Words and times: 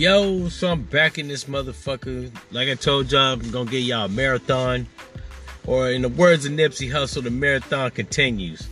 Yo, 0.00 0.48
so 0.48 0.72
I'm 0.72 0.82
back 0.84 1.18
in 1.18 1.28
this 1.28 1.44
motherfucker. 1.44 2.34
Like 2.50 2.70
I 2.70 2.74
told 2.74 3.12
y'all, 3.12 3.34
I'm 3.34 3.50
gonna 3.50 3.70
get 3.70 3.80
y'all 3.80 4.06
a 4.06 4.08
marathon. 4.08 4.86
Or 5.66 5.90
in 5.90 6.00
the 6.00 6.08
words 6.08 6.46
of 6.46 6.52
Nipsey 6.52 6.90
Hussle, 6.90 7.22
the 7.22 7.30
marathon 7.30 7.90
continues. 7.90 8.66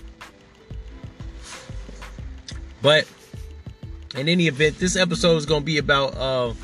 But 2.80 3.07
in 4.17 4.27
any 4.30 4.46
event, 4.46 4.79
this 4.79 4.96
episode 4.96 5.36
is 5.36 5.45
gonna 5.45 5.67
be 5.67 5.77
about 5.77 6.17
uh, 6.17 6.54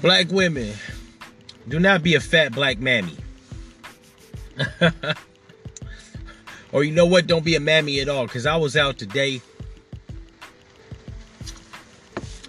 black 0.00 0.30
women. 0.30 0.72
Do 1.68 1.78
not 1.78 2.02
be 2.02 2.14
a 2.14 2.20
fat 2.20 2.52
black 2.52 2.78
mammy. 2.78 3.18
or 6.72 6.84
you 6.84 6.92
know 6.92 7.04
what? 7.04 7.26
Don't 7.26 7.44
be 7.44 7.54
a 7.54 7.60
mammy 7.60 8.00
at 8.00 8.08
all. 8.08 8.26
Cause 8.26 8.46
I 8.46 8.56
was 8.56 8.78
out 8.78 8.96
today 8.96 9.42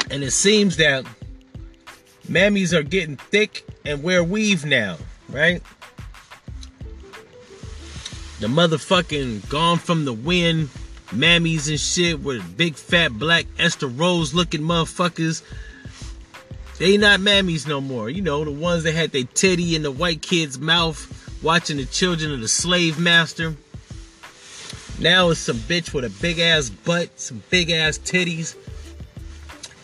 and 0.09 0.23
it 0.23 0.31
seems 0.31 0.77
that 0.77 1.05
mammies 2.29 2.73
are 2.73 2.84
getting 2.84 3.17
thick 3.17 3.65
and 3.85 4.03
wear 4.03 4.23
weave 4.23 4.65
now, 4.65 4.98
right? 5.29 5.61
The 8.39 8.48
motherfucking 8.48 9.49
gone 9.49 9.79
from 9.79 10.05
the 10.05 10.13
wind 10.13 10.70
mammies 11.07 11.70
and 11.70 11.79
shit 11.79 12.20
with 12.20 12.57
big 12.57 12.75
fat 12.75 13.13
black 13.17 13.45
Esther 13.57 13.88
Rolle 13.88 14.25
looking 14.34 14.62
motherfuckers. 14.62 15.41
They 16.77 16.98
not 16.98 17.20
mammies 17.20 17.67
no 17.67 17.81
more. 17.81 18.09
You 18.09 18.21
know, 18.21 18.45
the 18.45 18.51
ones 18.51 18.84
that 18.84 18.93
had 18.93 19.12
their 19.12 19.23
titty 19.23 19.76
in 19.76 19.81
the 19.81 19.91
white 19.91 20.21
kid's 20.21 20.59
mouth 20.59 21.41
watching 21.41 21.77
the 21.77 21.85
children 21.85 22.31
of 22.31 22.41
the 22.41 22.48
slave 22.48 22.99
master. 22.99 23.55
Now 24.99 25.29
it's 25.29 25.39
some 25.39 25.57
bitch 25.57 25.93
with 25.93 26.05
a 26.05 26.10
big 26.21 26.39
ass 26.39 26.70
butt, 26.70 27.20
some 27.20 27.41
big 27.49 27.71
ass 27.71 27.98
titties, 27.98 28.55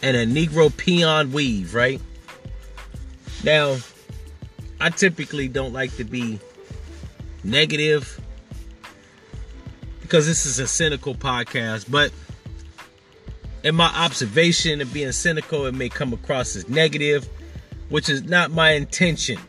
and 0.03 0.17
a 0.17 0.25
Negro 0.25 0.75
peon 0.75 1.31
weave, 1.31 1.73
right? 1.73 1.99
Now, 3.43 3.77
I 4.79 4.89
typically 4.89 5.47
don't 5.47 5.71
like 5.71 5.95
to 5.95 6.03
be 6.03 6.39
negative 7.43 8.19
because 10.01 10.27
this 10.27 10.45
is 10.45 10.59
a 10.59 10.67
cynical 10.67 11.15
podcast, 11.15 11.89
but 11.89 12.11
in 13.63 13.75
my 13.75 13.87
observation 13.95 14.81
of 14.81 14.91
being 14.91 15.13
cynical, 15.13 15.65
it 15.65 15.73
may 15.73 15.87
come 15.87 16.11
across 16.11 16.57
as 16.57 16.67
negative, 16.67 17.27
which 17.87 18.09
is 18.09 18.23
not 18.23 18.51
my 18.51 18.71
intention. 18.71 19.39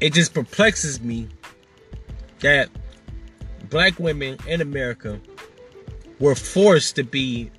It 0.00 0.14
just 0.14 0.32
perplexes 0.32 1.02
me 1.02 1.28
that 2.40 2.70
black 3.68 3.98
women 3.98 4.38
in 4.46 4.62
America 4.62 5.20
were 6.18 6.34
forced 6.34 6.96
to 6.96 7.04
be 7.04 7.50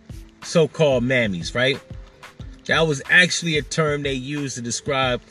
so-called 0.47 1.03
mammies, 1.03 1.53
right? 1.53 1.79
That 2.65 2.87
was 2.87 3.01
actually 3.09 3.57
a 3.57 3.61
term 3.61 4.03
they 4.03 4.13
used 4.13 4.55
to 4.55 4.61
describe 4.61 5.21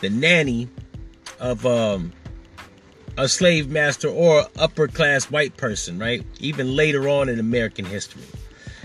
the 0.00 0.10
nanny 0.10 0.68
of 1.40 1.64
um, 1.64 2.12
a 3.16 3.28
slave 3.28 3.68
master 3.70 4.08
or 4.08 4.46
upper 4.56 4.88
class 4.88 5.30
white 5.30 5.56
person, 5.56 5.98
right? 5.98 6.24
Even 6.40 6.74
later 6.74 7.08
on 7.08 7.28
in 7.28 7.38
American 7.38 7.84
history. 7.84 8.22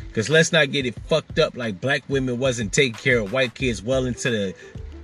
Because 0.07 0.29
let's 0.29 0.51
not 0.51 0.71
get 0.71 0.85
it 0.85 0.95
fucked 1.07 1.39
up 1.39 1.55
like 1.55 1.81
black 1.81 2.03
women 2.07 2.39
wasn't 2.39 2.73
taking 2.73 2.93
care 2.93 3.19
of 3.19 3.31
white 3.31 3.53
kids 3.53 3.81
well 3.81 4.05
into 4.05 4.29
the 4.29 4.55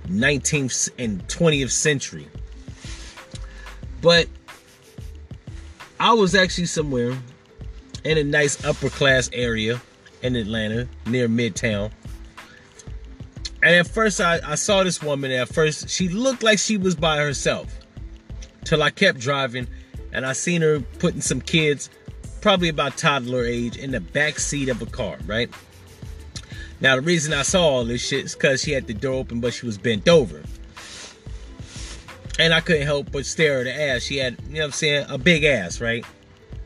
19th 0.08 0.90
and 0.98 1.26
20th 1.28 1.70
century. 1.70 2.28
But 4.00 4.28
I 5.98 6.12
was 6.12 6.34
actually 6.34 6.66
somewhere 6.66 7.16
in 8.04 8.18
a 8.18 8.24
nice 8.24 8.64
upper 8.64 8.88
class 8.88 9.30
area 9.32 9.80
in 10.22 10.36
Atlanta 10.36 10.88
near 11.06 11.28
Midtown. 11.28 11.90
And 13.62 13.74
at 13.74 13.86
first, 13.86 14.20
I, 14.20 14.40
I 14.44 14.54
saw 14.54 14.84
this 14.84 15.02
woman. 15.02 15.32
At 15.32 15.48
first, 15.48 15.88
she 15.88 16.08
looked 16.08 16.42
like 16.42 16.58
she 16.58 16.76
was 16.76 16.94
by 16.94 17.16
herself. 17.16 17.74
Till 18.64 18.82
I 18.82 18.90
kept 18.90 19.18
driving, 19.18 19.66
and 20.12 20.26
I 20.26 20.32
seen 20.32 20.62
her 20.62 20.80
putting 20.80 21.20
some 21.20 21.40
kids, 21.40 21.90
probably 22.40 22.68
about 22.68 22.96
toddler 22.96 23.44
age, 23.44 23.76
in 23.76 23.90
the 23.90 24.00
back 24.00 24.38
seat 24.38 24.68
of 24.68 24.82
a 24.82 24.86
car. 24.86 25.18
Right. 25.26 25.50
Now, 26.80 26.96
the 26.96 27.02
reason 27.02 27.32
I 27.32 27.42
saw 27.42 27.66
all 27.66 27.84
this 27.84 28.06
shit 28.06 28.26
is 28.26 28.34
because 28.34 28.62
she 28.62 28.72
had 28.72 28.86
the 28.86 28.94
door 28.94 29.14
open, 29.14 29.40
but 29.40 29.54
she 29.54 29.64
was 29.64 29.78
bent 29.78 30.08
over. 30.08 30.42
And 32.38 32.52
I 32.52 32.60
couldn't 32.60 32.86
help 32.86 33.10
but 33.10 33.24
stare 33.24 33.60
at 33.60 33.66
her 33.66 33.96
ass. 33.96 34.02
She 34.02 34.18
had, 34.18 34.36
you 34.48 34.54
know 34.54 34.60
what 34.60 34.64
I'm 34.66 34.72
saying, 34.72 35.06
a 35.08 35.16
big 35.16 35.44
ass, 35.44 35.80
right? 35.80 36.04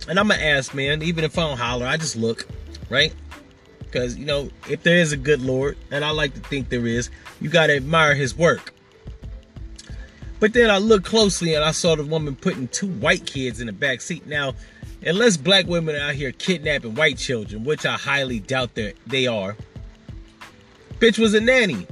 And 0.08 0.18
I'm 0.18 0.30
an 0.30 0.40
ass 0.40 0.74
man. 0.74 1.02
Even 1.02 1.22
if 1.22 1.38
I 1.38 1.42
don't 1.48 1.58
holler, 1.58 1.86
I 1.86 1.96
just 1.96 2.16
look, 2.16 2.48
right? 2.88 3.14
Because, 3.90 4.16
you 4.16 4.24
know, 4.24 4.50
if 4.68 4.82
there 4.82 4.98
is 4.98 5.12
a 5.12 5.16
good 5.16 5.42
Lord, 5.42 5.76
and 5.90 6.04
I 6.04 6.10
like 6.10 6.34
to 6.34 6.40
think 6.40 6.68
there 6.68 6.86
is, 6.86 7.10
you 7.40 7.48
got 7.48 7.66
to 7.66 7.76
admire 7.76 8.14
his 8.14 8.36
work. 8.36 8.72
But 10.38 10.52
then 10.52 10.70
I 10.70 10.78
looked 10.78 11.04
closely 11.04 11.54
and 11.54 11.64
I 11.64 11.72
saw 11.72 11.96
the 11.96 12.04
woman 12.04 12.36
putting 12.36 12.68
two 12.68 12.88
white 12.88 13.26
kids 13.26 13.60
in 13.60 13.66
the 13.66 13.72
back 13.72 14.00
seat. 14.00 14.26
Now, 14.26 14.54
unless 15.04 15.36
black 15.36 15.66
women 15.66 15.96
are 15.96 16.08
out 16.08 16.14
here 16.14 16.32
kidnapping 16.32 16.94
white 16.94 17.18
children, 17.18 17.64
which 17.64 17.84
I 17.84 17.94
highly 17.96 18.40
doubt 18.40 18.74
that 18.76 18.94
they 19.06 19.26
are, 19.26 19.56
bitch 20.98 21.18
was 21.18 21.34
a 21.34 21.40
nanny. 21.40 21.86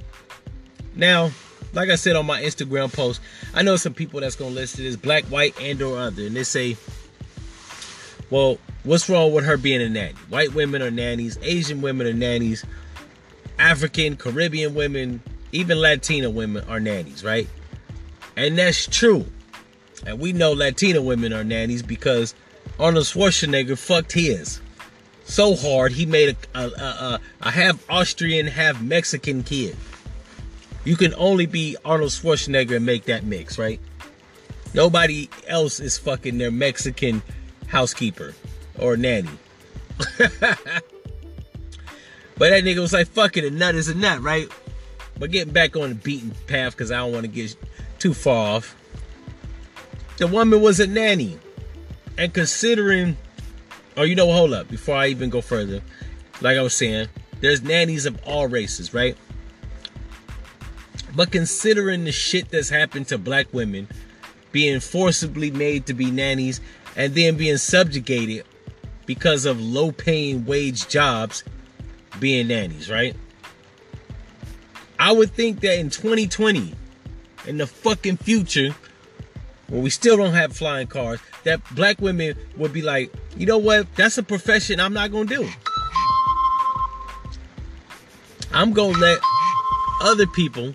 Now, 0.95 1.31
like 1.75 1.91
I 1.91 1.97
said 1.97 2.17
on 2.17 2.27
my 2.27 2.43
Instagram 2.43 2.93
post, 2.93 3.21
I 3.55 3.63
know 3.63 3.77
some 3.77 3.93
people 3.93 4.21
that's 4.21 4.37
gonna 4.37 4.55
listen 4.55 4.79
to 4.79 4.83
this 4.83 4.97
black, 4.97 5.25
white, 5.25 5.61
and 5.61 5.81
or 5.83 5.99
other, 5.99 6.27
and 6.27 6.35
they 6.35 6.45
say, 6.45 6.77
well, 8.31 8.59
what's 8.89 9.07
wrong 9.09 9.35
with 9.35 9.45
her 9.45 9.59
being 9.59 9.83
a 9.83 9.89
nanny? 9.89 10.15
White 10.31 10.55
women 10.55 10.81
are 10.81 10.91
nannies, 10.91 11.39
Asian 11.43 11.83
women 11.83 12.07
are 12.07 12.13
nannies, 12.15 12.65
African, 13.59 14.17
Caribbean 14.17 14.75
women, 14.75 15.23
even 15.53 15.79
Latina 15.79 16.31
women 16.31 16.65
are 16.69 16.81
nannies, 16.81 17.23
right? 17.23 17.47
And 18.35 18.57
that's 18.57 18.87
true. 18.87 19.27
And 20.07 20.19
we 20.19 20.33
know 20.33 20.53
Latina 20.53 21.03
women 21.03 21.35
are 21.35 21.45
nannies 21.45 21.83
because 21.83 22.35
Arnold 22.79 23.05
Schwarzenegger 23.05 23.77
fucked 23.77 24.13
his 24.13 24.61
so 25.25 25.55
hard 25.55 25.93
he 25.93 26.07
made 26.07 26.35
a, 26.55 26.59
a, 26.59 26.67
a, 26.67 27.21
a 27.43 27.51
half 27.51 27.85
Austrian, 27.91 28.47
half 28.47 28.81
Mexican 28.81 29.43
kid. 29.43 29.77
You 30.85 30.97
can 30.97 31.13
only 31.15 31.45
be 31.45 31.77
Arnold 31.85 32.13
Schwarzenegger 32.13 32.77
and 32.77 32.87
make 32.87 33.05
that 33.05 33.25
mix, 33.25 33.59
right? 33.59 33.81
Nobody 34.73 35.29
else 35.47 35.79
is 35.79 35.99
fucking 35.99 36.39
their 36.39 36.51
Mexican 36.51 37.21
housekeeper 37.67 38.35
or 38.79 38.97
nanny. 38.97 39.31
but 40.19 40.31
that 42.39 42.65
nigga 42.65 42.79
was 42.79 42.93
like, 42.93 43.09
fuck 43.09 43.37
it, 43.37 43.45
a 43.45 43.51
nut 43.51 43.75
is 43.75 43.89
a 43.89 43.95
nut, 43.95 44.21
right? 44.21 44.49
But 45.19 45.31
getting 45.31 45.53
back 45.53 45.77
on 45.77 45.89
the 45.91 45.95
beaten 45.95 46.33
path 46.47 46.73
because 46.73 46.93
I 46.93 46.99
don't 46.99 47.13
want 47.13 47.25
to 47.25 47.29
get 47.29 47.57
too 47.99 48.15
far 48.15 48.57
off. 48.57 48.77
The 50.19 50.27
woman 50.27 50.61
was 50.61 50.81
a 50.81 50.87
nanny. 50.87 51.39
And 52.17 52.35
considering, 52.35 53.17
oh, 53.97 54.03
you 54.03 54.15
know, 54.15 54.33
hold 54.33 54.53
up, 54.53 54.69
before 54.69 54.97
I 54.97 55.09
even 55.09 55.31
go 55.31 55.41
further, 55.41 55.81
like 56.41 56.57
I 56.57 56.63
was 56.63 56.75
saying, 56.75 57.09
there's 57.41 57.63
nannies 57.63 58.07
of 58.07 58.21
all 58.27 58.49
races, 58.49 58.93
right? 58.93 59.17
But 61.15 61.31
considering 61.31 62.05
the 62.05 62.13
shit 62.13 62.51
that's 62.51 62.69
happened 62.69 63.09
to 63.09 63.19
black 63.19 63.53
women, 63.53 63.89
being 64.53 64.81
forcibly 64.81 65.51
made 65.51 65.87
to 65.87 65.95
be 65.95 66.11
nannies 66.11 66.61
and 66.97 67.15
then 67.15 67.37
being 67.37 67.57
subjugated 67.57 68.45
because 69.09 69.47
of 69.47 69.59
low 69.59 69.91
paying 69.91 70.45
wage 70.45 70.87
jobs 70.87 71.43
being 72.21 72.49
nannies, 72.49 72.91
right? 72.91 73.17
I 74.99 75.13
would 75.13 75.33
think 75.33 75.61
that 75.61 75.79
in 75.79 75.89
2020, 75.89 76.75
in 77.47 77.57
the 77.57 77.67
fucking 77.67 78.19
future, 78.19 78.75
when 79.69 79.83
we 79.83 79.89
still 79.89 80.19
don't 80.19 80.35
have 80.35 80.55
flying 80.55 80.89
cars, 80.89 81.21
that 81.45 81.63
black 81.75 82.03
women 82.03 82.37
would 82.59 82.75
be 82.75 82.83
like, 82.83 83.11
you 83.35 83.47
know 83.47 83.57
what? 83.57 83.87
That's 83.97 84.19
a 84.19 84.23
profession 84.23 84.79
I'm 84.79 84.93
not 84.93 85.11
gonna 85.11 85.25
do. 85.25 85.49
I'm 88.53 88.75
gonna 88.75 88.99
let 88.99 89.21
other 90.03 90.27
people. 90.27 90.75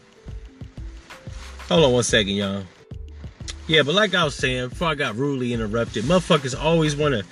Hold 1.70 1.86
on 1.86 1.94
one 1.94 2.04
second, 2.04 2.34
y'all. 2.34 2.64
Yeah, 3.68 3.84
but 3.84 3.94
like 3.94 4.16
I 4.16 4.24
was 4.24 4.34
saying, 4.34 4.70
before 4.70 4.88
I 4.88 4.96
got 4.96 5.16
rudely 5.16 5.54
interrupted, 5.54 6.06
motherfuckers 6.06 6.60
always 6.60 6.96
want 6.96 7.14
to 7.14 7.24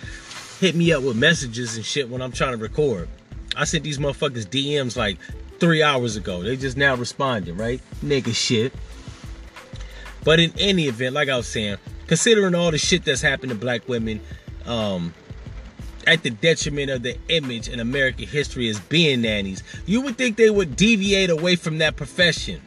hit 0.62 0.76
me 0.76 0.94
up 0.94 1.02
with 1.02 1.18
messages 1.18 1.76
and 1.76 1.84
shit 1.84 2.08
when 2.08 2.22
I'm 2.22 2.32
trying 2.32 2.52
to 2.52 2.58
record. 2.58 3.10
I 3.58 3.64
sent 3.64 3.84
these 3.84 3.98
motherfuckers 3.98 4.46
DMs 4.46 4.96
like 4.96 5.18
three 5.60 5.82
hours 5.82 6.16
ago. 6.16 6.44
They 6.44 6.56
just 6.56 6.78
now 6.78 6.96
responding, 6.96 7.58
right? 7.58 7.82
Nigga 8.06 8.34
shit. 8.34 8.72
But 10.24 10.40
in 10.40 10.54
any 10.60 10.88
event, 10.88 11.16
like 11.16 11.30
I 11.30 11.36
was 11.36 11.48
saying, 11.48 11.78
considering 12.06 12.54
all 12.54 12.70
the 12.70 12.78
shit 12.78 13.04
that's 13.04 13.24
happened 13.24 13.50
to 13.50 13.56
black 13.58 13.90
women, 13.90 14.22
um, 14.68 15.16
at 16.06 16.22
the 16.22 16.30
detriment 16.30 16.92
of 16.92 17.02
the 17.02 17.18
image 17.30 17.68
in 17.68 17.80
American 17.80 18.28
history 18.28 18.70
as 18.70 18.80
being 18.82 19.22
nannies, 19.22 19.64
you 19.88 20.02
would 20.02 20.16
think 20.16 20.38
they 20.38 20.52
would 20.52 20.76
deviate 20.76 21.32
away 21.32 21.56
from 21.56 21.80
that 21.80 21.96
profession. 21.96 22.62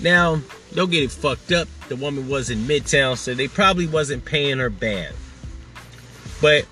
Now, 0.00 0.40
don't 0.74 0.92
get 0.92 1.02
it 1.02 1.10
fucked 1.10 1.50
up. 1.50 1.66
The 1.88 1.96
woman 1.96 2.28
was 2.28 2.50
in 2.50 2.58
Midtown, 2.60 3.16
so 3.16 3.34
they 3.34 3.48
probably 3.48 3.88
wasn't 3.88 4.24
paying 4.24 4.58
her 4.58 4.70
bad. 4.70 5.12
But 6.40 6.66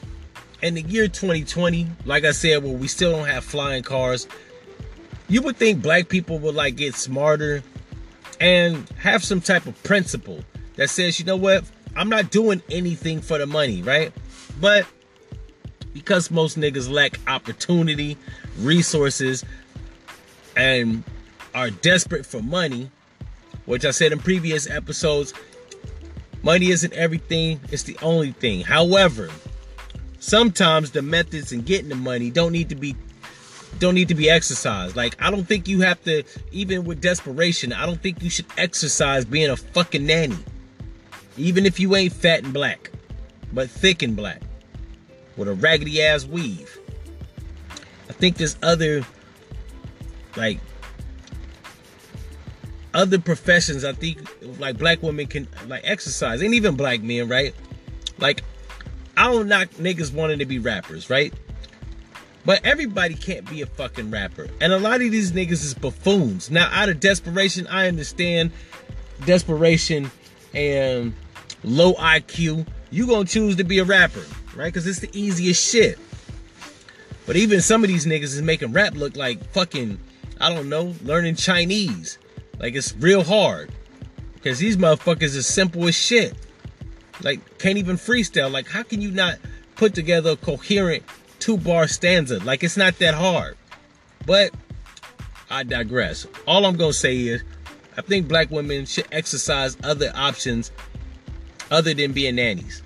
in 0.63 0.75
the 0.75 0.83
year 0.83 1.09
2020, 1.09 1.87
like 2.05 2.25
I 2.25 2.33
said, 2.33 2.63
where 2.63 2.73
we 2.73 2.89
still 2.89 3.13
don't 3.13 3.27
have 3.29 3.45
flying 3.45 3.83
cars, 3.83 4.27
you 5.29 5.43
would 5.43 5.57
think 5.57 5.83
black 5.83 6.09
people 6.09 6.39
would 6.41 6.55
like 6.55 6.77
get 6.77 6.95
smarter 6.95 7.63
and 8.41 8.89
have 8.99 9.23
some 9.23 9.41
type 9.41 9.67
of 9.67 9.81
principle 9.83 10.43
that 10.77 10.91
says, 10.91 11.19
you 11.19 11.27
know 11.27 11.37
what, 11.37 11.65
I'm 11.97 12.09
not 12.09 12.31
doing 12.31 12.63
anything 12.71 13.21
for 13.21 13.39
the 13.39 13.47
money, 13.47 13.83
right? 13.83 14.13
But 14.61 14.87
because 15.93 16.31
most 16.31 16.59
niggas 16.59 16.91
lack 16.91 17.19
opportunity, 17.27 18.17
resources, 18.59 19.45
and 20.57 21.05
are 21.55 21.71
desperate 21.71 22.25
for 22.25 22.41
money, 22.43 22.91
which 23.67 23.85
I 23.85 23.91
said 23.91 24.13
in 24.13 24.19
previous 24.19 24.69
episodes, 24.69 25.35
money 26.43 26.71
isn't 26.71 26.93
everything, 26.93 27.61
it's 27.71 27.83
the 27.83 27.97
only 28.03 28.33
thing. 28.33 28.63
However, 28.63 29.29
sometimes 30.19 30.91
the 30.91 31.03
methods 31.03 31.53
in 31.53 31.63
getting 31.63 31.89
the 31.89 31.95
money 31.95 32.31
don't 32.31 32.53
need 32.53 32.69
to 32.69 32.75
be 32.75 32.97
don't 33.79 33.95
need 33.95 34.09
to 34.09 34.15
be 34.15 34.29
exercised. 34.31 34.97
Like 34.97 35.17
I 35.23 35.31
don't 35.31 35.45
think 35.45 35.69
you 35.69 35.81
have 35.81 36.03
to 36.05 36.25
even 36.53 36.85
with 36.85 37.01
desperation, 37.01 37.73
I 37.73 37.87
don't 37.87 38.03
think 38.03 38.23
you 38.23 38.31
should 38.31 38.47
exercise 38.57 39.25
being 39.25 39.51
a 39.51 39.57
fucking 39.57 40.07
nanny. 40.07 40.39
Even 41.37 41.67
if 41.67 41.79
you 41.79 41.95
ain't 41.95 42.13
fat 42.13 42.43
and 42.43 42.53
black, 42.53 42.91
but 43.53 43.71
thick 43.71 44.03
and 44.03 44.17
black 44.17 44.43
with 45.37 45.49
a 45.49 45.55
raggedy 45.55 46.03
ass 46.03 46.27
weave. 46.27 46.79
I 48.09 48.13
think 48.13 48.37
there's 48.37 48.57
other 48.63 49.05
like 50.37 50.59
other 52.95 53.19
professions 53.19 53.85
I 53.85 53.93
think 53.93 54.19
like 54.59 54.79
black 54.79 55.03
women 55.03 55.27
can 55.27 55.47
like 55.67 55.83
exercise 55.85 56.43
and 56.43 56.55
even 56.55 56.75
black 56.75 57.03
men, 57.03 57.29
right? 57.29 57.55
Like 58.19 58.43
I 59.19 59.25
don't 59.25 59.49
knock 59.49 59.69
niggas 59.71 60.15
wanting 60.15 60.39
to 60.39 60.47
be 60.47 60.61
rappers, 60.61 61.11
right? 61.11 61.35
But 62.45 62.65
everybody 62.65 63.15
can't 63.15 63.51
be 63.51 63.63
a 63.63 63.67
fucking 63.67 64.13
rapper. 64.13 64.47
And 64.61 64.73
a 64.73 64.79
lot 64.79 65.03
of 65.03 65.11
these 65.11 65.33
niggas 65.33 65.65
is 65.65 65.75
buffoons. 65.75 66.53
Now, 66.53 66.71
out 66.73 66.89
of 66.89 67.01
desperation, 67.01 67.67
I 67.67 67.89
understand 67.89 68.53
desperation 69.27 70.13
and 70.55 71.15
low 71.65 71.95
IQ. 71.95 72.65
You 72.93 73.07
gonna 73.09 73.25
choose 73.25 73.57
to 73.57 73.65
be 73.65 73.81
a 73.81 73.85
rapper, 73.85 74.25
right? 74.55 74.73
Because 74.73 74.87
it's 74.87 75.01
the 75.01 75.11
easiest 75.13 75.69
shit. 75.69 75.99
But 77.27 77.35
even 77.35 77.61
some 77.61 77.83
of 77.83 77.89
these 77.89 78.07
niggas 78.07 78.23
is 78.23 78.41
making 78.41 78.73
rap 78.73 78.95
look 78.95 79.17
like 79.17 79.45
fucking, 79.51 79.99
I 80.41 80.55
don't 80.55 80.69
know, 80.69 80.95
learning 81.03 81.35
Chinese. 81.35 82.19
Like 82.61 82.77
it's 82.77 82.95
real 82.97 83.25
hard. 83.25 83.73
Because 84.35 84.61
these 84.61 84.77
motherfuckers 84.77 85.37
are 85.37 85.43
simple 85.43 85.89
as 85.89 85.97
shit. 85.97 86.35
Like, 87.23 87.59
can't 87.59 87.79
even 87.79 87.97
freestyle. 87.97 88.51
Like, 88.51 88.69
how 88.69 88.83
can 88.83 89.01
you 89.01 89.11
not 89.11 89.39
put 89.77 89.95
together 89.95 90.31
a 90.31 90.37
coherent 90.37 91.03
two 91.39 91.57
bar 91.57 91.89
stanza? 91.89 92.39
Like, 92.39 92.63
it's 92.63 92.77
not 92.77 92.99
that 92.99 93.15
hard. 93.15 93.57
But 94.27 94.53
I 95.51 95.63
digress. 95.63 96.27
All 96.47 96.65
I'm 96.67 96.77
gonna 96.77 96.93
say 96.93 97.17
is 97.17 97.43
I 97.97 98.03
think 98.03 98.29
black 98.29 98.51
women 98.51 98.87
should 98.87 99.09
exercise 99.11 99.77
other 99.83 100.13
options 100.15 100.71
other 101.71 101.95
than 101.95 102.13
being 102.13 102.37
nannies. 102.37 102.83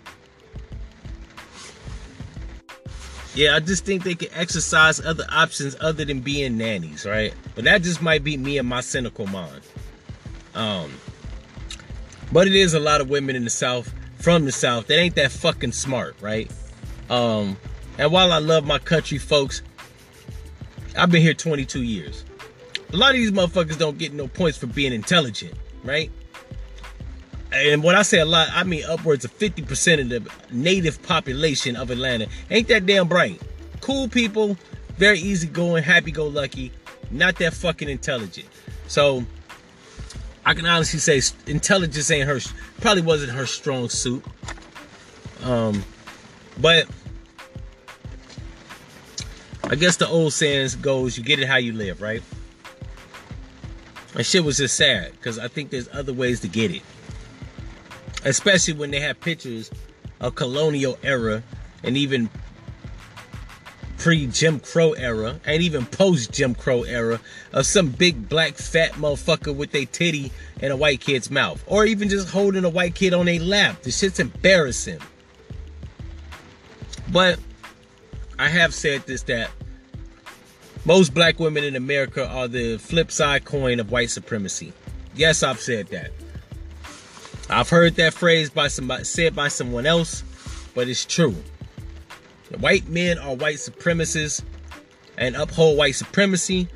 Yeah, 3.34 3.56
I 3.56 3.60
just 3.60 3.84
think 3.84 4.04
they 4.04 4.14
can 4.14 4.28
exercise 4.34 5.00
other 5.00 5.24
options 5.30 5.74
other 5.80 6.04
than 6.04 6.20
being 6.20 6.58
nannies, 6.58 7.06
right? 7.06 7.32
But 7.54 7.64
that 7.64 7.82
just 7.82 8.02
might 8.02 8.22
be 8.22 8.36
me 8.36 8.58
and 8.58 8.68
my 8.68 8.82
cynical 8.82 9.26
mind. 9.26 9.62
Um, 10.54 10.92
but 12.30 12.46
it 12.46 12.54
is 12.54 12.74
a 12.74 12.80
lot 12.80 13.00
of 13.00 13.08
women 13.08 13.34
in 13.34 13.44
the 13.44 13.50
South, 13.50 13.92
from 14.22 14.44
the 14.44 14.52
South, 14.52 14.86
that 14.86 14.98
ain't 14.98 15.16
that 15.16 15.32
fucking 15.32 15.72
smart, 15.72 16.14
right? 16.20 16.48
Um, 17.10 17.56
and 17.98 18.12
while 18.12 18.32
I 18.32 18.38
love 18.38 18.64
my 18.64 18.78
country 18.78 19.18
folks, 19.18 19.62
I've 20.96 21.10
been 21.10 21.22
here 21.22 21.34
22 21.34 21.82
years. 21.82 22.24
A 22.92 22.96
lot 22.96 23.10
of 23.10 23.16
these 23.16 23.32
motherfuckers 23.32 23.76
don't 23.78 23.98
get 23.98 24.12
no 24.12 24.28
points 24.28 24.56
for 24.56 24.68
being 24.68 24.92
intelligent, 24.92 25.54
right? 25.82 26.08
And 27.50 27.82
when 27.82 27.96
I 27.96 28.02
say 28.02 28.20
a 28.20 28.24
lot, 28.24 28.48
I 28.52 28.62
mean 28.62 28.84
upwards 28.84 29.24
of 29.24 29.36
50% 29.36 30.00
of 30.00 30.08
the 30.08 30.30
native 30.54 31.02
population 31.02 31.74
of 31.74 31.90
Atlanta 31.90 32.28
ain't 32.48 32.68
that 32.68 32.86
damn 32.86 33.08
bright. 33.08 33.42
Cool 33.80 34.08
people, 34.08 34.56
very 34.98 35.18
easygoing, 35.18 35.82
happy 35.82 36.12
go 36.12 36.28
lucky, 36.28 36.70
not 37.10 37.36
that 37.38 37.54
fucking 37.54 37.88
intelligent. 37.88 38.46
So 38.86 39.24
I 40.44 40.54
can 40.54 40.66
honestly 40.66 40.98
say 40.98 41.20
intelligence 41.46 42.10
ain't 42.10 42.28
her 42.28 42.40
probably 42.80 43.02
wasn't 43.02 43.32
her 43.32 43.46
strong 43.46 43.88
suit. 43.88 44.24
Um 45.44 45.84
but 46.60 46.86
I 49.64 49.74
guess 49.76 49.96
the 49.96 50.08
old 50.08 50.32
saying 50.32 50.70
goes 50.80 51.16
you 51.16 51.24
get 51.24 51.38
it 51.38 51.46
how 51.46 51.56
you 51.56 51.72
live, 51.72 52.02
right? 52.02 52.22
And 54.14 54.26
shit 54.26 54.44
was 54.44 54.58
just 54.58 54.76
sad 54.76 55.12
because 55.12 55.38
I 55.38 55.48
think 55.48 55.70
there's 55.70 55.88
other 55.92 56.12
ways 56.12 56.40
to 56.40 56.48
get 56.48 56.70
it 56.70 56.82
especially 58.24 58.74
when 58.74 58.90
they 58.90 59.00
have 59.00 59.20
pictures 59.20 59.70
of 60.20 60.34
colonial 60.34 60.98
era 61.02 61.42
and 61.82 61.96
even 61.96 62.30
pre 64.02 64.26
Jim 64.26 64.58
Crow 64.58 64.94
era 64.94 65.38
and 65.44 65.62
even 65.62 65.86
post 65.86 66.32
Jim 66.32 66.56
Crow 66.56 66.82
era 66.82 67.20
of 67.52 67.64
some 67.66 67.88
big 67.88 68.28
black 68.28 68.54
fat 68.54 68.90
motherfucker 68.94 69.54
with 69.54 69.72
a 69.76 69.84
titty 69.84 70.32
in 70.60 70.72
a 70.72 70.76
white 70.76 71.00
kid's 71.00 71.30
mouth 71.30 71.62
or 71.68 71.86
even 71.86 72.08
just 72.08 72.28
holding 72.28 72.64
a 72.64 72.68
white 72.68 72.96
kid 72.96 73.14
on 73.14 73.28
a 73.28 73.38
lap. 73.38 73.80
This 73.82 74.00
shit's 74.00 74.18
embarrassing. 74.18 74.98
But 77.12 77.38
I 78.40 78.48
have 78.48 78.74
said 78.74 79.06
this 79.06 79.22
that 79.24 79.50
most 80.84 81.14
black 81.14 81.38
women 81.38 81.62
in 81.62 81.76
America 81.76 82.26
are 82.26 82.48
the 82.48 82.78
flip 82.78 83.12
side 83.12 83.44
coin 83.44 83.78
of 83.78 83.92
white 83.92 84.10
supremacy. 84.10 84.72
Yes, 85.14 85.44
I've 85.44 85.60
said 85.60 85.86
that. 85.88 86.10
I've 87.48 87.68
heard 87.68 87.94
that 87.96 88.14
phrase 88.14 88.50
by 88.50 88.66
somebody 88.66 89.04
said 89.04 89.36
by 89.36 89.46
someone 89.46 89.86
else, 89.86 90.24
but 90.74 90.88
it's 90.88 91.04
true. 91.04 91.36
White 92.60 92.88
men 92.88 93.18
are 93.18 93.34
white 93.34 93.56
supremacists 93.56 94.42
and 95.18 95.36
uphold 95.36 95.76
white 95.76 95.94
supremacy. 95.94 96.68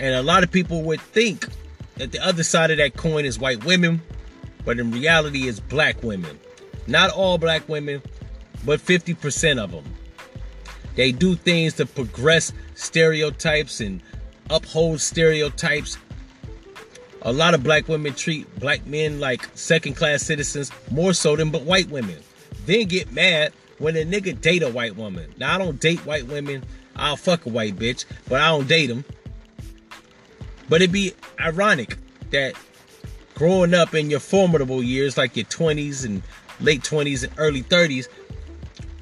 And 0.00 0.14
a 0.14 0.22
lot 0.22 0.42
of 0.42 0.50
people 0.50 0.82
would 0.82 1.00
think 1.00 1.46
that 1.96 2.12
the 2.12 2.24
other 2.24 2.42
side 2.42 2.70
of 2.70 2.78
that 2.78 2.96
coin 2.96 3.24
is 3.24 3.38
white 3.38 3.64
women, 3.64 4.02
but 4.64 4.78
in 4.78 4.90
reality 4.90 5.48
it's 5.48 5.60
black 5.60 6.02
women. 6.02 6.38
Not 6.86 7.10
all 7.10 7.38
black 7.38 7.68
women, 7.68 8.02
but 8.64 8.80
50% 8.80 9.62
of 9.62 9.70
them. 9.70 9.84
They 10.96 11.12
do 11.12 11.34
things 11.34 11.74
to 11.74 11.86
progress 11.86 12.52
stereotypes 12.74 13.80
and 13.80 14.00
uphold 14.50 15.00
stereotypes 15.00 15.98
a 17.24 17.32
lot 17.32 17.54
of 17.54 17.62
black 17.62 17.88
women 17.88 18.12
treat 18.12 18.46
black 18.60 18.86
men 18.86 19.18
like 19.18 19.48
second 19.54 19.94
class 19.94 20.22
citizens 20.22 20.70
more 20.90 21.14
so 21.14 21.34
than 21.36 21.50
but 21.50 21.62
white 21.62 21.88
women. 21.88 22.16
Then 22.66 22.86
get 22.86 23.12
mad 23.12 23.52
when 23.84 23.96
a 23.96 24.04
nigga 24.04 24.40
date 24.40 24.62
a 24.62 24.68
white 24.68 24.96
woman. 24.96 25.32
Now 25.38 25.54
I 25.54 25.58
don't 25.58 25.78
date 25.78 26.00
white 26.00 26.26
women. 26.26 26.64
I'll 26.96 27.16
fuck 27.16 27.46
a 27.46 27.48
white 27.48 27.76
bitch, 27.76 28.04
but 28.28 28.40
I 28.40 28.48
don't 28.48 28.66
date 28.66 28.86
them. 28.86 29.04
But 30.68 30.82
it'd 30.82 30.92
be 30.92 31.12
ironic 31.38 31.96
that 32.30 32.54
growing 33.34 33.74
up 33.74 33.94
in 33.94 34.10
your 34.10 34.20
formidable 34.20 34.82
years, 34.82 35.16
like 35.16 35.36
your 35.36 35.46
20s 35.46 36.04
and 36.04 36.22
late 36.60 36.82
20s 36.82 37.22
and 37.22 37.32
early 37.36 37.62
30s, 37.62 38.08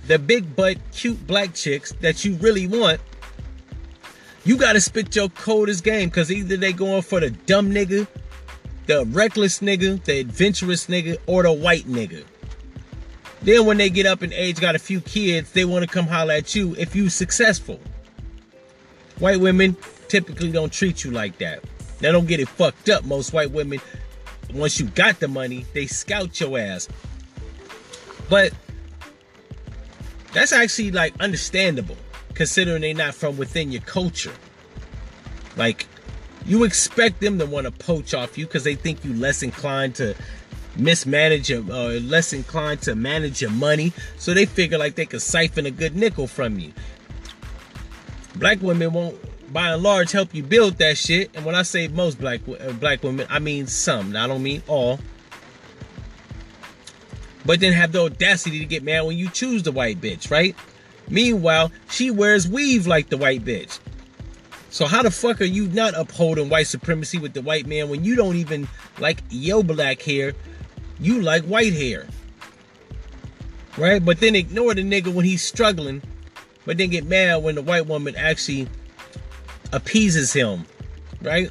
the 0.06 0.18
big 0.18 0.54
butt, 0.54 0.78
cute 0.92 1.26
black 1.26 1.54
chicks 1.54 1.92
that 2.00 2.24
you 2.24 2.34
really 2.34 2.66
want 2.66 3.00
you 4.44 4.56
gotta 4.56 4.80
spit 4.80 5.14
your 5.14 5.28
coldest 5.28 5.84
game 5.84 6.08
because 6.08 6.32
either 6.32 6.56
they 6.56 6.72
going 6.72 7.02
for 7.02 7.20
the 7.20 7.30
dumb 7.30 7.70
nigga, 7.70 8.06
the 8.86 9.04
reckless 9.06 9.60
nigga, 9.60 10.02
the 10.04 10.20
adventurous 10.20 10.86
nigga, 10.86 11.16
or 11.26 11.44
the 11.44 11.52
white 11.52 11.84
nigga. 11.84 12.24
Then 13.42 13.66
when 13.66 13.76
they 13.76 13.90
get 13.90 14.06
up 14.06 14.22
in 14.22 14.32
age, 14.32 14.60
got 14.60 14.76
a 14.76 14.78
few 14.78 15.00
kids, 15.00 15.52
they 15.52 15.64
want 15.64 15.84
to 15.84 15.90
come 15.90 16.06
holler 16.06 16.34
at 16.34 16.54
you 16.54 16.74
if 16.78 16.94
you 16.94 17.08
successful. 17.08 17.80
White 19.18 19.40
women 19.40 19.76
typically 20.08 20.52
don't 20.52 20.72
treat 20.72 21.04
you 21.04 21.10
like 21.10 21.38
that. 21.38 21.62
They 21.98 22.12
don't 22.12 22.26
get 22.26 22.40
it 22.40 22.48
fucked 22.48 22.88
up. 22.88 23.04
Most 23.04 23.32
white 23.32 23.50
women, 23.50 23.80
once 24.52 24.78
you 24.78 24.86
got 24.86 25.20
the 25.20 25.28
money, 25.28 25.66
they 25.74 25.86
scout 25.86 26.40
your 26.40 26.58
ass. 26.58 26.88
But 28.28 28.52
that's 30.32 30.52
actually 30.52 30.90
like 30.90 31.14
understandable 31.20 31.96
considering 32.34 32.82
they're 32.82 32.94
not 32.94 33.14
from 33.14 33.36
within 33.36 33.72
your 33.72 33.82
culture. 33.82 34.32
Like, 35.56 35.86
you 36.46 36.64
expect 36.64 37.20
them 37.20 37.38
to 37.38 37.46
want 37.46 37.66
to 37.66 37.70
poach 37.70 38.14
off 38.14 38.36
you 38.38 38.46
because 38.46 38.64
they 38.64 38.74
think 38.74 39.04
you 39.04 39.14
less 39.14 39.42
inclined 39.42 39.94
to 39.96 40.14
mismanage 40.76 41.50
or 41.50 42.00
less 42.00 42.32
inclined 42.32 42.82
to 42.82 42.94
manage 42.94 43.42
your 43.42 43.50
money. 43.50 43.92
So 44.18 44.34
they 44.34 44.46
figure 44.46 44.78
like 44.78 44.94
they 44.94 45.06
could 45.06 45.22
siphon 45.22 45.66
a 45.66 45.70
good 45.70 45.96
nickel 45.96 46.26
from 46.26 46.58
you. 46.58 46.72
Black 48.36 48.62
women 48.62 48.92
won't, 48.92 49.52
by 49.52 49.70
and 49.70 49.82
large, 49.82 50.12
help 50.12 50.34
you 50.34 50.42
build 50.42 50.78
that 50.78 50.96
shit. 50.96 51.30
And 51.34 51.44
when 51.44 51.54
I 51.54 51.62
say 51.62 51.88
most 51.88 52.18
black 52.18 52.40
uh, 52.48 52.72
black 52.72 53.02
women, 53.02 53.26
I 53.28 53.38
mean 53.38 53.66
some. 53.66 54.16
I 54.16 54.26
don't 54.26 54.42
mean 54.42 54.62
all. 54.66 54.98
But 57.44 57.60
then 57.60 57.72
have 57.72 57.92
the 57.92 58.02
audacity 58.02 58.60
to 58.60 58.64
get 58.64 58.82
mad 58.82 59.02
when 59.02 59.18
you 59.18 59.28
choose 59.28 59.64
the 59.64 59.72
white 59.72 60.00
bitch, 60.00 60.30
right? 60.30 60.54
Meanwhile, 61.08 61.72
she 61.90 62.10
wears 62.10 62.48
weave 62.48 62.86
like 62.86 63.08
the 63.08 63.16
white 63.16 63.44
bitch. 63.44 63.80
So 64.70 64.86
how 64.86 65.02
the 65.02 65.10
fuck 65.10 65.40
are 65.42 65.44
you 65.44 65.68
not 65.68 65.92
upholding 65.94 66.48
white 66.48 66.66
supremacy 66.66 67.18
with 67.18 67.34
the 67.34 67.42
white 67.42 67.66
man 67.66 67.90
when 67.90 68.04
you 68.04 68.16
don't 68.16 68.36
even 68.36 68.68
like 68.98 69.22
yo 69.28 69.62
black 69.62 70.00
hair? 70.00 70.32
You 71.02 71.20
like 71.20 71.44
white 71.44 71.72
hair. 71.72 72.06
Right? 73.76 74.02
But 74.02 74.20
then 74.20 74.36
ignore 74.36 74.74
the 74.74 74.82
nigga 74.82 75.12
when 75.12 75.24
he's 75.24 75.42
struggling, 75.42 76.00
but 76.64 76.78
then 76.78 76.90
get 76.90 77.04
mad 77.04 77.42
when 77.42 77.56
the 77.56 77.62
white 77.62 77.86
woman 77.86 78.14
actually 78.16 78.68
appeases 79.72 80.32
him. 80.32 80.64
Right? 81.20 81.50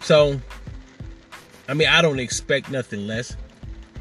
So, 0.00 0.40
I 1.68 1.74
mean, 1.74 1.88
I 1.88 2.00
don't 2.00 2.20
expect 2.20 2.70
nothing 2.70 3.06
less. 3.06 3.36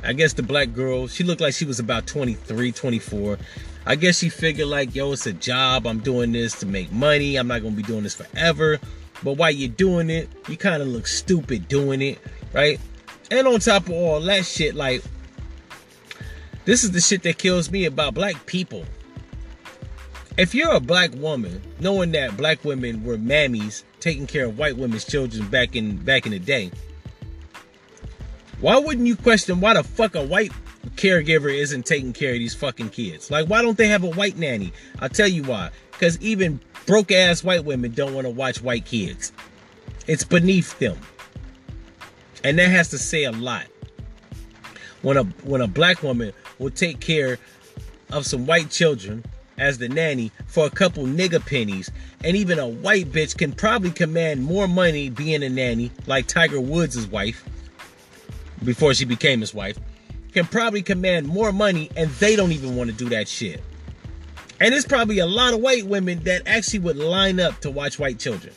I 0.03 0.13
guess 0.13 0.33
the 0.33 0.43
black 0.43 0.73
girl, 0.73 1.07
she 1.07 1.23
looked 1.23 1.41
like 1.41 1.53
she 1.53 1.65
was 1.65 1.79
about 1.79 2.05
23, 2.05 2.71
24. 2.71 3.37
I 3.85 3.95
guess 3.95 4.19
she 4.19 4.29
figured 4.29 4.67
like, 4.67 4.93
yo, 4.93 5.13
it's 5.13 5.25
a 5.25 5.33
job. 5.33 5.87
I'm 5.87 5.99
doing 5.99 6.31
this 6.31 6.59
to 6.59 6.65
make 6.65 6.91
money. 6.91 7.37
I'm 7.37 7.47
not 7.47 7.63
gonna 7.63 7.75
be 7.75 7.83
doing 7.83 8.03
this 8.03 8.15
forever. 8.15 8.79
But 9.23 9.33
while 9.33 9.51
you're 9.51 9.69
doing 9.69 10.09
it, 10.09 10.29
you 10.47 10.57
kind 10.57 10.81
of 10.81 10.87
look 10.87 11.07
stupid 11.07 11.67
doing 11.67 12.01
it, 12.01 12.19
right? 12.53 12.79
And 13.31 13.47
on 13.47 13.59
top 13.59 13.87
of 13.87 13.93
all 13.93 14.21
that 14.21 14.45
shit, 14.45 14.75
like, 14.75 15.03
this 16.65 16.83
is 16.83 16.91
the 16.91 17.01
shit 17.01 17.23
that 17.23 17.37
kills 17.37 17.71
me 17.71 17.85
about 17.85 18.13
black 18.13 18.45
people. 18.45 18.85
If 20.37 20.53
you're 20.53 20.73
a 20.73 20.79
black 20.79 21.13
woman, 21.15 21.61
knowing 21.79 22.11
that 22.11 22.37
black 22.37 22.63
women 22.63 23.03
were 23.03 23.17
mammies 23.17 23.83
taking 23.99 24.27
care 24.27 24.45
of 24.45 24.57
white 24.57 24.77
women's 24.77 25.05
children 25.05 25.47
back 25.47 25.75
in 25.75 25.97
back 25.97 26.27
in 26.27 26.31
the 26.31 26.39
day, 26.39 26.71
why 28.59 28.77
wouldn't 28.77 29.07
you 29.07 29.15
question 29.15 29.59
why 29.59 29.73
the 29.73 29.83
fuck 29.83 30.13
a 30.13 30.23
white 30.23 30.51
caregiver 30.95 31.53
isn't 31.53 31.85
taking 31.85 32.13
care 32.13 32.33
of 32.33 32.39
these 32.39 32.55
fucking 32.55 32.89
kids. 32.89 33.29
Like, 33.31 33.47
why 33.47 33.61
don't 33.61 33.77
they 33.77 33.87
have 33.87 34.03
a 34.03 34.09
white 34.09 34.37
nanny? 34.37 34.73
I'll 34.99 35.09
tell 35.09 35.27
you 35.27 35.43
why. 35.43 35.69
Because 35.91 36.19
even 36.21 36.59
broke 36.87 37.11
ass 37.11 37.43
white 37.43 37.63
women 37.63 37.91
don't 37.91 38.15
want 38.15 38.25
to 38.25 38.31
watch 38.31 38.61
white 38.61 38.85
kids. 38.85 39.31
It's 40.07 40.23
beneath 40.23 40.79
them. 40.79 40.97
And 42.43 42.57
that 42.57 42.71
has 42.71 42.89
to 42.89 42.97
say 42.97 43.25
a 43.25 43.31
lot. 43.31 43.67
When 45.03 45.17
a 45.17 45.23
when 45.43 45.61
a 45.61 45.67
black 45.67 46.01
woman 46.01 46.33
will 46.57 46.71
take 46.71 46.99
care 46.99 47.37
of 48.11 48.25
some 48.25 48.47
white 48.47 48.71
children 48.71 49.23
as 49.59 49.77
the 49.77 49.89
nanny 49.89 50.31
for 50.47 50.65
a 50.65 50.71
couple 50.71 51.03
nigga 51.03 51.45
pennies, 51.45 51.91
and 52.23 52.35
even 52.35 52.57
a 52.57 52.67
white 52.67 53.11
bitch 53.11 53.37
can 53.37 53.51
probably 53.51 53.91
command 53.91 54.43
more 54.43 54.67
money 54.67 55.09
being 55.09 55.43
a 55.43 55.49
nanny, 55.49 55.91
like 56.07 56.25
Tiger 56.25 56.59
Woods' 56.59 57.05
wife, 57.05 57.43
before 58.63 58.95
she 58.95 59.05
became 59.05 59.41
his 59.41 59.53
wife 59.53 59.77
can 60.37 60.45
probably 60.45 60.83
command 60.83 61.27
more 61.27 61.51
money 61.51 61.89
and 61.95 62.11
they 62.11 62.35
don't 62.35 62.51
even 62.51 62.75
want 62.75 62.91
to 62.91 62.95
do 62.95 63.09
that 63.09 63.27
shit. 63.27 63.59
And 64.59 64.73
there's 64.73 64.85
probably 64.85 65.19
a 65.19 65.25
lot 65.25 65.53
of 65.53 65.59
white 65.59 65.85
women 65.85 66.23
that 66.23 66.43
actually 66.45 66.79
would 66.79 66.97
line 66.97 67.39
up 67.39 67.59
to 67.61 67.69
watch 67.69 67.99
white 67.99 68.19
children. 68.19 68.53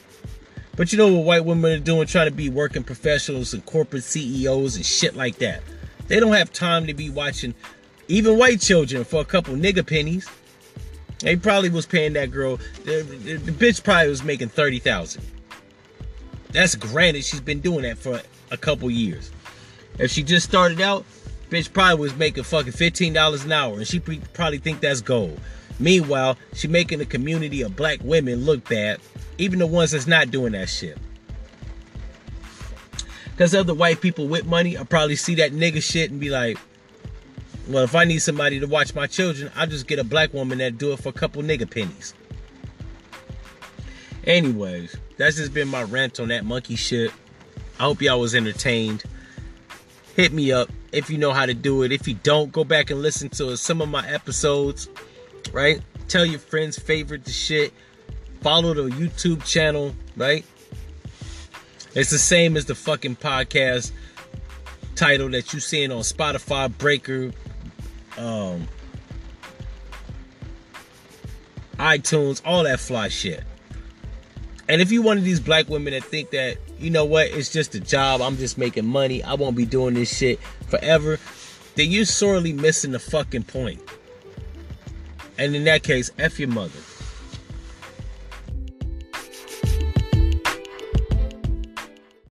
But 0.76 0.92
you 0.92 0.98
know 0.98 1.12
what 1.12 1.24
white 1.24 1.44
women 1.44 1.72
are 1.72 1.84
doing? 1.84 2.06
Trying 2.06 2.30
to 2.30 2.34
be 2.34 2.48
working 2.48 2.82
professionals 2.82 3.52
and 3.52 3.64
corporate 3.66 4.04
CEOs 4.04 4.76
and 4.76 4.86
shit 4.86 5.14
like 5.14 5.36
that. 5.38 5.62
They 6.08 6.18
don't 6.18 6.32
have 6.32 6.52
time 6.52 6.86
to 6.86 6.94
be 6.94 7.10
watching 7.10 7.54
even 8.08 8.38
white 8.38 8.60
children 8.60 9.04
for 9.04 9.20
a 9.20 9.24
couple 9.24 9.54
nigga 9.54 9.86
pennies. 9.86 10.28
They 11.18 11.36
probably 11.36 11.68
was 11.68 11.86
paying 11.86 12.14
that 12.14 12.30
girl. 12.30 12.56
The, 12.84 13.02
the, 13.02 13.36
the 13.36 13.52
bitch 13.52 13.84
probably 13.84 14.08
was 14.08 14.24
making 14.24 14.48
30000 14.48 15.22
That's 16.50 16.74
granted. 16.76 17.24
She's 17.24 17.40
been 17.40 17.60
doing 17.60 17.82
that 17.82 17.98
for 17.98 18.22
a 18.50 18.56
couple 18.56 18.90
years. 18.90 19.30
If 19.98 20.10
she 20.10 20.22
just 20.22 20.48
started 20.48 20.80
out, 20.80 21.04
bitch 21.50 21.72
probably 21.72 22.00
was 22.00 22.16
making 22.16 22.44
fucking 22.44 22.72
$15 22.72 23.44
an 23.44 23.52
hour 23.52 23.76
and 23.76 23.86
she 23.86 24.00
probably 24.00 24.58
think 24.58 24.80
that's 24.80 25.02
gold. 25.02 25.38
Meanwhile, 25.80 26.36
she 26.54 26.68
making 26.68 27.00
the 27.00 27.06
community 27.06 27.62
of 27.62 27.74
black 27.74 27.98
women 28.04 28.44
look 28.44 28.68
bad, 28.68 29.00
even 29.38 29.58
the 29.58 29.66
ones 29.66 29.90
that's 29.90 30.06
not 30.06 30.30
doing 30.30 30.52
that 30.52 30.68
shit. 30.68 30.96
Because 33.30 33.54
other 33.54 33.74
white 33.74 34.00
people 34.00 34.28
with 34.28 34.46
money 34.46 34.78
I 34.78 34.84
probably 34.84 35.16
see 35.16 35.34
that 35.36 35.52
nigga 35.52 35.82
shit 35.82 36.10
and 36.10 36.20
be 36.20 36.30
like, 36.30 36.58
well, 37.66 37.82
if 37.82 37.94
I 37.94 38.04
need 38.04 38.18
somebody 38.18 38.60
to 38.60 38.66
watch 38.66 38.94
my 38.94 39.06
children, 39.06 39.50
I'll 39.56 39.66
just 39.66 39.86
get 39.86 39.98
a 39.98 40.04
black 40.04 40.32
woman 40.32 40.58
that 40.58 40.78
do 40.78 40.92
it 40.92 41.00
for 41.00 41.08
a 41.08 41.12
couple 41.12 41.42
nigga 41.42 41.68
pennies. 41.68 42.14
Anyways, 44.24 44.96
that's 45.16 45.36
just 45.36 45.54
been 45.54 45.68
my 45.68 45.82
rant 45.82 46.20
on 46.20 46.28
that 46.28 46.44
monkey 46.44 46.76
shit. 46.76 47.10
I 47.78 47.84
hope 47.84 48.02
y'all 48.02 48.20
was 48.20 48.34
entertained 48.34 49.04
hit 50.20 50.32
me 50.32 50.52
up 50.52 50.68
if 50.92 51.08
you 51.08 51.18
know 51.18 51.32
how 51.32 51.46
to 51.46 51.54
do 51.54 51.82
it. 51.82 51.92
If 51.92 52.06
you 52.06 52.14
don't, 52.14 52.52
go 52.52 52.64
back 52.64 52.90
and 52.90 53.00
listen 53.00 53.28
to 53.30 53.56
some 53.56 53.80
of 53.80 53.88
my 53.88 54.06
episodes, 54.08 54.88
right? 55.52 55.80
Tell 56.08 56.24
your 56.24 56.38
friends, 56.38 56.78
favorite 56.78 57.24
the 57.24 57.30
shit. 57.30 57.72
Follow 58.40 58.74
the 58.74 58.88
YouTube 58.88 59.44
channel, 59.44 59.94
right? 60.16 60.44
It's 61.94 62.10
the 62.10 62.18
same 62.18 62.56
as 62.56 62.66
the 62.66 62.74
fucking 62.74 63.16
podcast 63.16 63.92
title 64.94 65.28
that 65.30 65.52
you're 65.52 65.60
seeing 65.60 65.90
on 65.90 66.00
Spotify, 66.00 66.76
Breaker, 66.76 67.32
um, 68.16 68.68
iTunes, 71.78 72.42
all 72.44 72.64
that 72.64 72.80
fly 72.80 73.08
shit. 73.08 73.42
And 74.68 74.80
if 74.80 74.92
you're 74.92 75.02
one 75.02 75.18
of 75.18 75.24
these 75.24 75.40
black 75.40 75.68
women 75.68 75.94
that 75.94 76.04
think 76.04 76.30
that, 76.30 76.58
you 76.78 76.90
know 76.90 77.04
what, 77.04 77.26
it's 77.28 77.50
just 77.52 77.74
a 77.74 77.80
job, 77.80 78.20
I'm 78.20 78.36
just 78.36 78.56
making 78.56 78.86
money, 78.86 79.22
I 79.22 79.34
won't 79.34 79.56
be 79.56 79.66
doing 79.66 79.94
this 79.94 80.16
shit 80.16 80.38
forever, 80.68 81.18
then 81.74 81.90
you're 81.90 82.04
sorely 82.04 82.52
missing 82.52 82.92
the 82.92 83.00
fucking 83.00 83.44
point. 83.44 83.80
And 85.40 85.56
in 85.56 85.64
that 85.64 85.82
case, 85.82 86.10
F 86.18 86.38
your 86.38 86.50
mother. 86.50 86.78